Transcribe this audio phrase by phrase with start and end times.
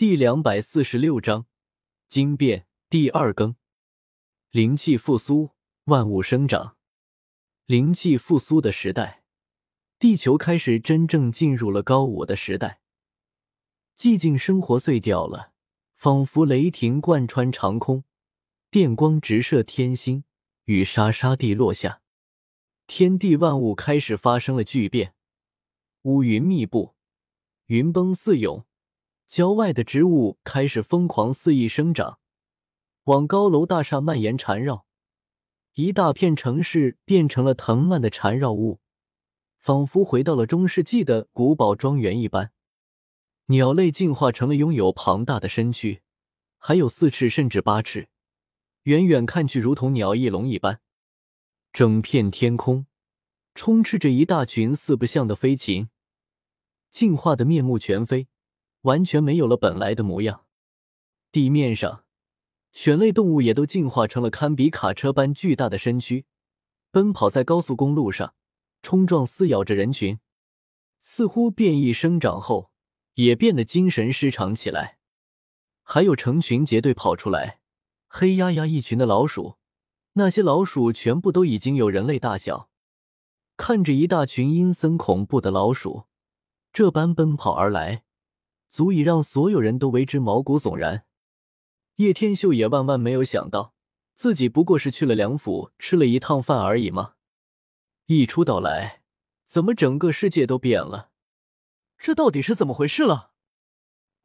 [0.00, 1.44] 第两百四十六章
[2.08, 3.54] 惊变第二更。
[4.50, 5.50] 灵气复苏，
[5.84, 6.78] 万物生长。
[7.66, 9.24] 灵气复苏的时代，
[9.98, 12.80] 地球开始真正进入了高武的时代。
[13.94, 15.52] 寂静生活碎掉了，
[15.96, 18.04] 仿佛雷霆贯穿长空，
[18.70, 20.24] 电光直射天星，
[20.64, 22.00] 雨沙沙地落下，
[22.86, 25.14] 天地万物开始发生了巨变，
[26.04, 26.94] 乌云密布，
[27.66, 28.64] 云崩四涌。
[29.30, 32.18] 郊外的植物开始疯狂肆意生长，
[33.04, 34.86] 往高楼大厦蔓延缠绕，
[35.74, 38.80] 一大片城市变成了藤蔓的缠绕物，
[39.56, 42.50] 仿佛回到了中世纪的古堡庄园一般。
[43.46, 46.02] 鸟类进化成了拥有庞大的身躯，
[46.58, 48.08] 还有四翅甚至八翅，
[48.82, 50.80] 远远看去如同鸟翼龙一般。
[51.72, 52.86] 整片天空
[53.54, 55.88] 充斥着一大群四不像的飞禽，
[56.90, 58.26] 进化的面目全非。
[58.82, 60.46] 完全没有了本来的模样。
[61.32, 62.04] 地面上，
[62.72, 66.26] 犬类动物也都进化成了堪比卡车般巨大的身躯，
[66.90, 68.34] 奔跑在高速公路上，
[68.82, 70.18] 冲撞撕咬着人群。
[70.98, 72.70] 似乎变异生长后，
[73.14, 74.98] 也变得精神失常起来。
[75.82, 77.60] 还有成群结队跑出来，
[78.06, 79.56] 黑压压一群的老鼠，
[80.12, 82.68] 那些老鼠全部都已经有人类大小。
[83.56, 86.04] 看着一大群阴森恐怖的老鼠
[86.72, 88.04] 这般奔跑而来。
[88.70, 91.04] 足以让所有人都为之毛骨悚然。
[91.96, 93.74] 叶天秀也万万没有想到，
[94.14, 97.14] 自己不过是去了梁府吃了一趟饭而已吗。
[98.06, 99.02] 一出岛来，
[99.44, 101.10] 怎么整个世界都变了？
[101.98, 103.32] 这到底是怎么回事了？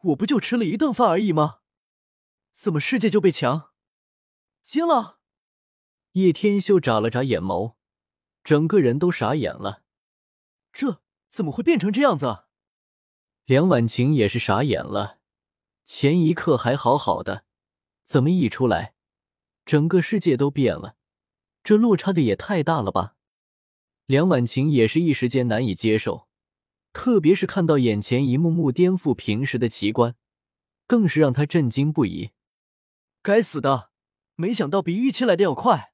[0.04, 1.60] 我不就吃了一顿饭而已吗？
[2.52, 3.72] 怎么世界就被强
[4.62, 5.20] 惊了？
[6.14, 7.74] 叶天秀眨了眨眼眸，
[8.44, 9.84] 整个人都傻眼了。
[10.72, 12.45] 这怎么会变成这样子？
[13.46, 15.20] 梁婉晴也是傻眼了，
[15.84, 17.46] 前一刻还好好的，
[18.04, 18.96] 怎么一出来，
[19.68, 20.96] 整个世界都变了？
[21.64, 23.18] 这落差的也太大了吧！
[24.08, 26.28] 梁婉晴也是一时间难以接受，
[26.92, 30.16] 特别是看到眼前一幕幕颠覆平时的奇观，
[30.88, 32.32] 更是让他震惊不已。
[33.22, 33.92] 该死的，
[34.34, 35.94] 没想到比预期来的要快，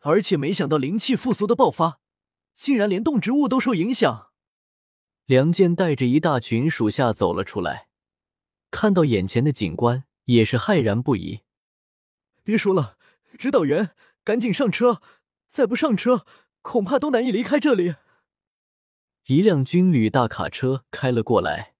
[0.00, 2.00] 而且没想到灵气复苏的爆发，
[2.54, 4.29] 竟然连动植物都受影响。
[5.30, 7.86] 梁健带着一大群属下走了出来，
[8.72, 11.42] 看到眼前的景观，也是骇然不已。
[12.42, 12.98] 别说了，
[13.38, 13.90] 指导员，
[14.24, 15.00] 赶紧上车！
[15.46, 16.26] 再不上车，
[16.62, 17.94] 恐怕都难以离开这里。
[19.26, 21.76] 一辆军旅大卡车开了过来，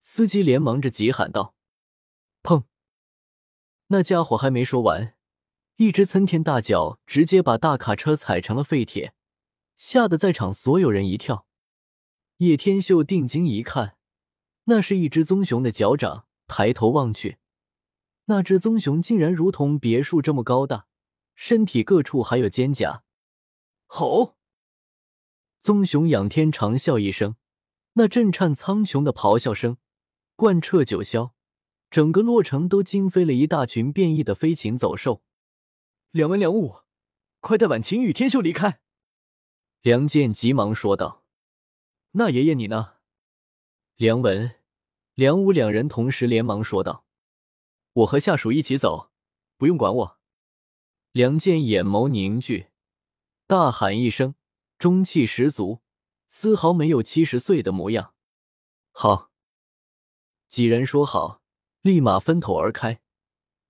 [0.00, 1.54] 司机连忙着急喊道
[2.42, 2.64] ：“砰！”
[3.88, 5.14] 那家伙还没说完，
[5.76, 9.12] 一只参天大脚直接把大卡车踩成了废铁，
[9.76, 11.45] 吓得在场所有人一跳。
[12.38, 13.96] 叶天秀定睛一看，
[14.64, 16.26] 那是一只棕熊的脚掌。
[16.48, 17.38] 抬头望去，
[18.26, 20.86] 那只棕熊竟然如同别墅这么高大，
[21.34, 23.02] 身体各处还有肩甲。
[23.86, 24.36] 吼！
[25.60, 27.34] 棕熊仰天长啸一声，
[27.94, 29.78] 那震颤苍穹的咆哮声
[30.36, 31.32] 贯彻九霄，
[31.90, 35.24] 整个洛城都惊飞了一大群变异的飞禽走兽。
[36.12, 36.76] 两文、梁武，
[37.40, 38.78] 快带婉晴与天秀离开！
[39.82, 41.25] 梁健急忙说道。
[42.18, 42.94] 那爷爷你呢？
[43.96, 44.54] 梁文、
[45.12, 47.04] 梁武两人同时连忙说道
[47.92, 49.10] ：“我和下属一起走，
[49.58, 50.18] 不用管我。”
[51.12, 52.68] 梁健眼眸凝聚，
[53.46, 54.34] 大喊一声，
[54.78, 55.82] 中气十足，
[56.26, 58.14] 丝毫没有七十岁的模样。
[58.92, 59.30] 好，
[60.48, 61.42] 几人说好，
[61.82, 63.02] 立马分头而开。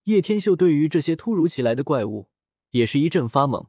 [0.04, 2.30] 叶天秀对于这些突如其来的怪物
[2.70, 3.66] 也是一阵发懵，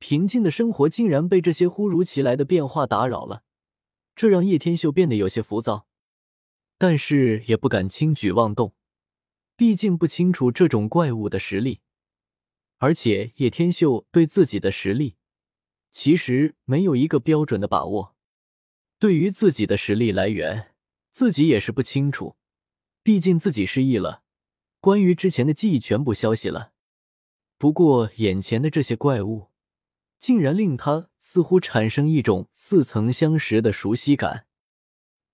[0.00, 3.44] 平静的生活竟然被这些忽如其来的变化打扰了。
[4.14, 5.86] 这让叶天秀变得有些浮躁，
[6.78, 8.74] 但是也不敢轻举妄动，
[9.56, 11.80] 毕竟不清楚这种怪物的实力，
[12.78, 15.16] 而且叶天秀对自己的实力
[15.90, 18.16] 其实没有一个标准的把握。
[18.98, 20.74] 对于自己的实力来源，
[21.10, 22.36] 自己也是不清楚，
[23.02, 24.22] 毕竟自己失忆了，
[24.80, 26.72] 关于之前的记忆全部消息了。
[27.58, 29.51] 不过眼前的这些怪物。
[30.22, 34.46] 竟然令他似乎产生一种似曾相识的熟悉感，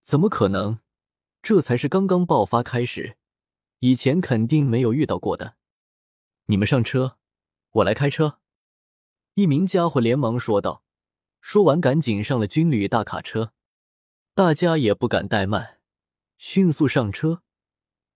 [0.01, 0.79] 怎么可能？
[1.43, 3.19] 这才是刚刚爆发开始，
[3.81, 5.57] 以前肯定没有遇到过的。
[6.47, 7.19] 你们上车，
[7.73, 8.39] 我来开车。
[9.35, 10.83] 一名家伙连忙说道，
[11.43, 13.53] 说完赶紧上了军旅大卡车。
[14.35, 15.81] 大家也不敢怠慢，
[16.39, 17.43] 迅速上车。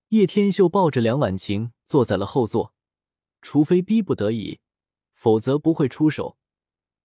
[0.09, 2.73] 叶天秀抱着梁婉晴坐在了后座，
[3.43, 4.61] 除非逼不得已，
[5.13, 6.39] 否则不会出手。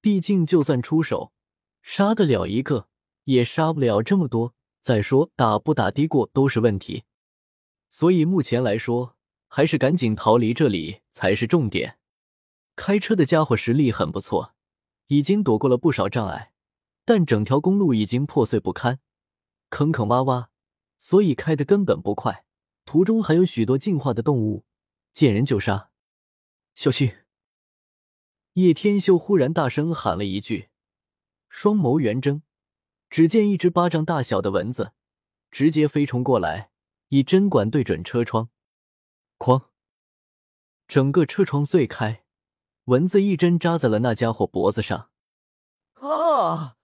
[0.07, 1.33] 毕竟，就算出手，
[1.81, 2.87] 杀得了一个，
[3.25, 4.55] 也杀不了这么多。
[4.79, 7.03] 再说，打不打的过都是问题。
[7.89, 9.17] 所以目前来说，
[9.49, 11.99] 还是赶紧逃离这里才是重点。
[12.77, 14.55] 开车的家伙实力很不错，
[15.07, 16.53] 已经躲过了不少障碍，
[17.03, 19.01] 但整条公路已经破碎不堪，
[19.69, 20.47] 坑坑洼洼，
[20.97, 22.45] 所以开的根本不快。
[22.85, 24.63] 途中还有许多进化的动物，
[25.13, 25.89] 见人就杀，
[26.75, 27.11] 小心！
[28.57, 30.69] 叶天秀忽然大声喊了一句，
[31.47, 32.41] 双眸圆睁，
[33.07, 34.93] 只见一只巴掌大小的蚊子
[35.51, 36.71] 直接飞冲过来，
[37.09, 38.49] 以针管对准车窗，
[39.37, 39.65] 哐！
[40.87, 42.23] 整个车窗碎开，
[42.85, 45.11] 蚊子一针扎在了那家伙脖子上。
[45.93, 46.77] 啊！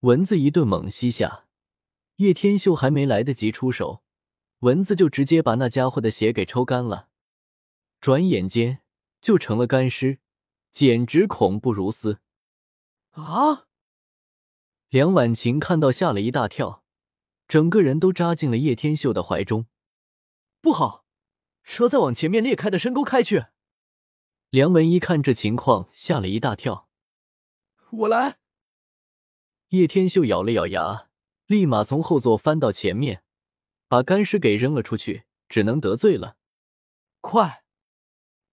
[0.00, 1.46] 蚊子一顿猛吸下，
[2.16, 4.02] 叶天秀还没来得及出手。
[4.58, 7.08] 蚊子就直接把那家伙的血给抽干了，
[7.98, 8.82] 转眼间
[9.22, 10.18] 就成了干尸，
[10.74, 12.18] 简直恐怖如斯。
[13.12, 13.68] 啊！
[14.88, 16.82] 梁婉晴看到吓了一大跳，
[17.46, 19.66] 整个人都扎进了叶天秀的怀中。
[20.60, 21.04] 不好，
[21.62, 23.46] 车在往前面裂开的深沟开去。
[24.50, 26.88] 梁文一看这情况，吓了一大跳。
[27.90, 28.40] 我来。
[29.68, 31.08] 叶天秀咬了咬牙，
[31.46, 33.22] 立马从后座翻到前面。
[33.86, 36.36] 把干尸给扔了出去，只能得罪了。
[37.20, 37.62] 快，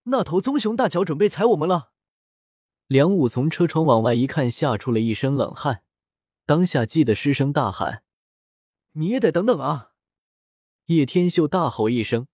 [0.04, 1.91] 那头棕熊大脚准备踩我们了！
[2.92, 5.82] 梁武从车窗往外一看，吓出了一身冷汗，
[6.46, 8.04] 当下气得失声大喊
[9.00, 9.94] ：“你也得等等啊！”
[10.88, 12.28] 叶天秀大吼一声，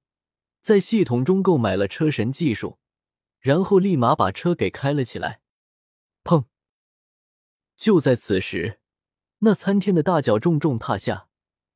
[0.63, 2.80] 在系统中购买了车神技术，
[3.39, 5.42] 然后立马把车给开了起来。
[6.24, 6.45] 砰！
[7.75, 8.80] 就在此时，
[9.42, 11.27] 那参天的大脚重重踏下。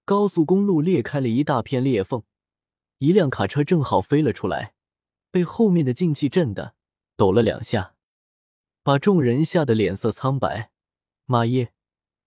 [0.05, 2.23] 高速公路裂开了一大片裂缝，
[2.97, 4.73] 一辆卡车正好飞了出来，
[5.29, 6.73] 被后面的进气震的
[7.15, 7.93] 抖了两下，
[8.83, 10.71] 把众人吓得脸色苍白。
[11.25, 11.73] 妈耶，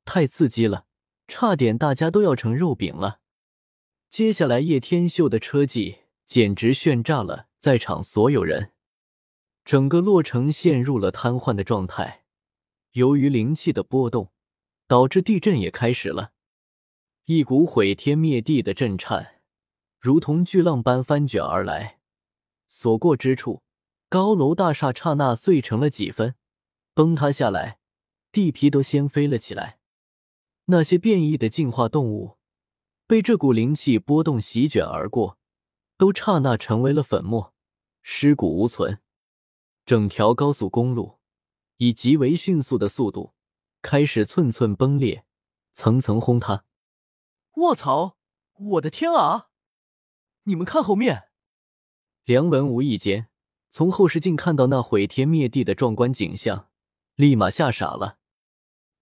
[0.04, 0.86] 太刺激了，
[1.26, 3.20] 差点大家都要成肉饼了。
[4.08, 8.72] 接下来叶天秀的车技简直炫炸了在场所有人，
[9.64, 12.24] 整个洛城陷入了瘫痪的状态。
[12.92, 14.32] 由于灵气的波动，
[14.86, 16.32] 导致地震也开始了。
[17.24, 19.40] 一股毁天灭地的震颤，
[19.98, 21.98] 如同巨浪般翻卷而来，
[22.68, 23.62] 所过之处，
[24.08, 26.36] 高楼大厦刹那碎成了几分，
[26.94, 27.80] 崩塌下来，
[28.30, 29.80] 地皮都掀飞了起来。
[30.66, 32.38] 那些变异的进化动物
[33.06, 35.36] 被这股灵气波动席卷而过，
[35.98, 37.52] 都刹那成为了粉末，
[38.00, 39.00] 尸骨无存。
[39.84, 41.18] 整条高速公路
[41.78, 43.34] 以极为迅速的速度
[43.82, 45.26] 开始寸寸崩裂，
[45.72, 46.64] 层层轰塌。
[47.56, 48.16] 卧槽！
[48.54, 49.48] 我的天啊！
[50.44, 51.24] 你们看后面。
[52.24, 53.28] 梁文无意间
[53.68, 56.70] 从后视镜看到那毁天灭地的壮观景象，
[57.16, 58.18] 立马吓傻了。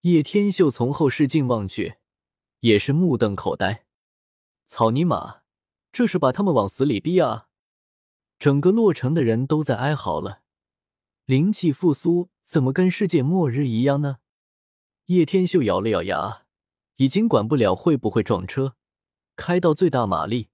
[0.03, 1.97] 叶天秀从后视镜望去，
[2.61, 3.87] 也是目瞪口呆。
[4.67, 5.43] 草泥马，
[5.93, 7.49] 这是把他们往死里逼啊！
[8.39, 10.43] 整个洛城的人都在哀嚎了。
[11.25, 14.19] 灵气复苏怎么跟世界末日一样呢？
[15.07, 16.43] 叶天秀咬了咬牙。
[16.97, 18.77] 已经管不了会不会撞车，
[19.35, 20.51] 开到最大马力，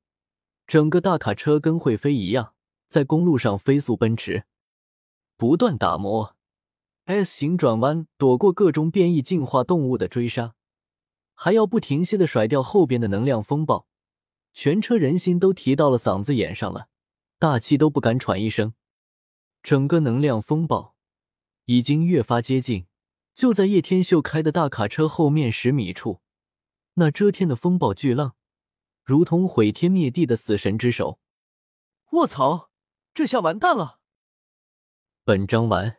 [0.67, 2.55] 整个大卡车跟会飞一样
[2.87, 4.45] 在公路上飞速奔驰，
[5.37, 6.38] 不断打磨
[7.09, 10.55] S 型转弯，躲过各种变异进化动物的追杀，
[11.33, 13.89] 还要不停歇的甩掉后边的能量风暴，
[14.53, 16.89] 全车人心都提到了嗓子眼上了，
[17.39, 18.75] 大气都不敢喘一声。
[19.63, 20.95] 整个能量风暴
[21.65, 22.87] 已经越发接近，
[23.35, 26.21] 就在叶天秀开的大卡车后面十米处。
[26.97, 28.37] 那遮天的风暴巨浪，
[29.03, 31.19] 如同毁天灭地的死神之手。
[32.11, 32.69] 卧槽，
[33.15, 34.01] 这下完蛋了！
[35.25, 35.98] 本章完。